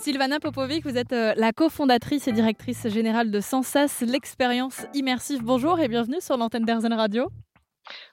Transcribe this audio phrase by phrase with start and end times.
[0.00, 5.42] Sylvana Popovic, vous êtes euh, la cofondatrice et directrice générale de Sensas, l'expérience immersive.
[5.42, 7.28] Bonjour et bienvenue sur l'antenne d'Airzen Radio.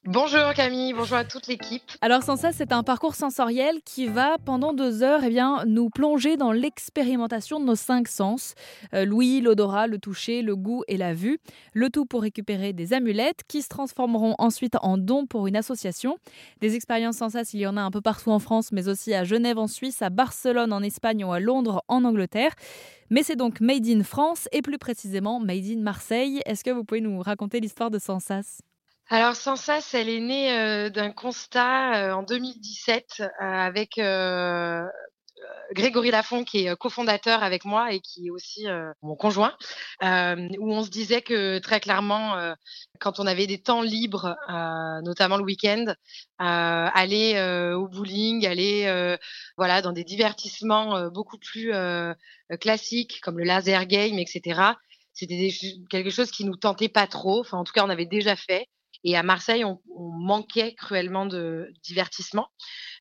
[0.06, 1.84] Bonjour Camille, bonjour à toute l'équipe.
[2.02, 6.38] Alors sans c'est un parcours sensoriel qui va pendant deux heures eh bien, nous plonger
[6.38, 8.54] dans l'expérimentation de nos cinq sens.
[8.94, 11.40] Euh, l'ouïe, l'odorat, le toucher, le goût et la vue.
[11.73, 16.18] Le tout pour récupérer des amulettes qui se transformeront ensuite en dons pour une association.
[16.62, 19.23] Des expériences sans il y en a un peu partout en France, mais aussi à
[19.23, 22.54] Genève en Suisse, à Barcelone en Espagne ou à Londres en Angleterre.
[23.09, 26.41] Mais c'est donc Made in France et plus précisément Made in Marseille.
[26.45, 28.62] Est-ce que vous pouvez nous raconter l'histoire de Sensas
[29.09, 34.02] alors Sensas, elle est née euh, d'un constat euh, en 2017 euh, avec
[35.73, 38.66] Grégory Lafont qui est cofondateur avec moi et qui est aussi
[39.02, 39.55] mon conjoint,
[40.02, 42.53] où on se disait que très clairement,
[42.99, 44.35] quand on avait des temps libres,
[45.03, 45.94] notamment le week-end,
[46.39, 47.39] aller
[47.75, 49.17] au bowling, aller
[49.58, 51.71] voilà dans des divertissements beaucoup plus
[52.59, 54.61] classiques comme le laser game, etc.
[55.13, 55.49] C'était
[55.89, 57.42] quelque chose qui nous tentait pas trop.
[57.42, 58.67] Enfin, en tout cas, on avait déjà fait.
[59.03, 59.80] Et à Marseille, on,
[60.20, 62.50] manquait cruellement de divertissement.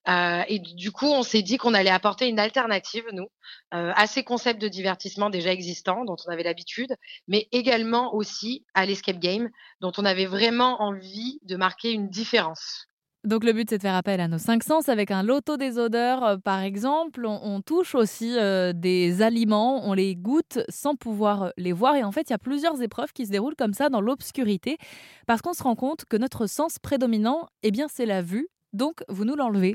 [0.08, 3.26] Euh, et du coup, on s'est dit qu'on allait apporter une alternative, nous,
[3.74, 6.94] euh, à ces concepts de divertissement déjà existants, dont on avait l'habitude,
[7.26, 12.86] mais également aussi à l'escape game, dont on avait vraiment envie de marquer une différence.
[13.26, 15.78] Donc le but, c'est de faire appel à nos cinq sens avec un loto des
[15.78, 17.26] odeurs, euh, par exemple.
[17.26, 21.96] On, touche aussi euh, des aliments, on les goûte sans pouvoir euh, les voir.
[21.96, 24.78] Et en fait, il y a plusieurs épreuves qui se déroulent comme ça dans l'obscurité,
[25.26, 28.48] parce qu'on se rend compte que notre sens prédominant, eh bien, c'est la vue.
[28.72, 29.74] Donc, vous nous l'enlevez.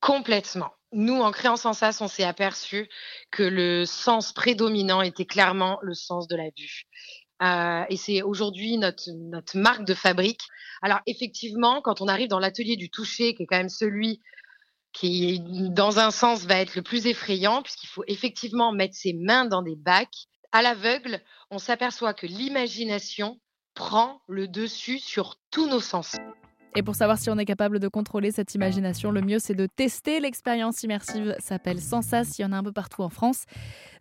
[0.00, 0.70] Complètement.
[0.92, 2.88] Nous, en créant Sensas, on s'est aperçu
[3.30, 6.84] que le sens prédominant était clairement le sens de la vue.
[7.42, 10.42] Euh, et c'est aujourd'hui notre, notre marque de fabrique.
[10.82, 14.22] Alors effectivement, quand on arrive dans l'atelier du toucher, qui est quand même celui
[14.92, 19.44] qui, dans un sens, va être le plus effrayant, puisqu'il faut effectivement mettre ses mains
[19.44, 21.20] dans des bacs, à l'aveugle,
[21.50, 23.38] on s'aperçoit que l'imagination
[23.74, 26.16] prend le dessus sur tous nos sens.
[26.76, 29.64] Et pour savoir si on est capable de contrôler cette imagination, le mieux c'est de
[29.66, 30.20] tester.
[30.20, 33.44] L'expérience immersive s'appelle Sensas, il y en a un peu partout en France.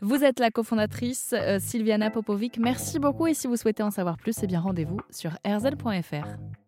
[0.01, 2.59] Vous êtes la cofondatrice euh, Sylviana Popovic.
[2.59, 6.64] Merci beaucoup et si vous souhaitez en savoir plus, eh bien rendez-vous sur rzel.fr.